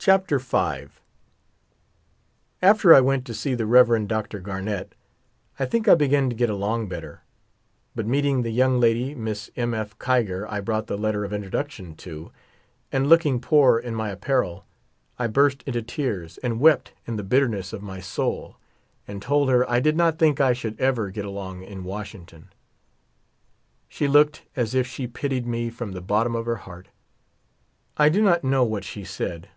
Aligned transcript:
Chapter 0.00 0.38
V. 0.38 0.86
After 2.62 2.94
I 2.94 3.00
went 3.02 3.26
to 3.26 3.34
see 3.34 3.54
the 3.54 3.66
Rev. 3.66 4.08
Dr. 4.08 4.40
Garnet 4.40 4.94
I 5.58 5.66
think 5.66 5.86
I 5.86 5.94
be 5.96 6.08
gan 6.08 6.30
to 6.30 6.36
get 6.36 6.48
along 6.48 6.88
better. 6.88 7.20
But 7.94 8.06
meeting 8.06 8.40
the 8.40 8.50
young 8.52 8.80
lady 8.80 9.14
(Miss 9.14 9.50
M. 9.54 9.74
F. 9.74 9.98
Kiger) 9.98 10.46
I 10.48 10.60
brought 10.62 10.86
the 10.86 10.96
letter 10.96 11.24
of 11.26 11.34
introduction 11.34 11.94
to, 11.96 12.32
and 12.90 13.06
looking 13.06 13.38
poor 13.38 13.78
in 13.78 13.94
my 13.94 14.08
apparel, 14.08 14.64
T 15.20 15.26
burst 15.26 15.62
into 15.64 15.82
tears 15.82 16.38
and 16.38 16.58
wept 16.58 16.94
in 17.06 17.16
the 17.16 17.22
bitterness 17.24 17.74
of 17.74 17.82
my 17.82 18.00
soul, 18.00 18.56
and 19.06 19.20
told 19.20 19.50
her 19.50 19.68
I 19.70 19.78
did 19.78 19.96
not 19.96 20.18
think 20.18 20.40
I 20.40 20.54
should 20.54 20.80
ever 20.80 21.10
get 21.10 21.26
along 21.26 21.64
in 21.64 21.84
Washington. 21.84 22.48
She 23.90 24.08
looked 24.08 24.44
as 24.56 24.74
if 24.74 24.86
she 24.86 25.06
pitied 25.06 25.46
me 25.46 25.68
from 25.68 25.92
the 25.92 26.00
bottom 26.00 26.34
of 26.34 26.46
her 26.46 26.56
heart. 26.64 26.88
I 27.98 28.08
do 28.08 28.22
not 28.22 28.42
know 28.42 28.64
what 28.64 28.84
she 28.84 29.04
said. 29.04 29.50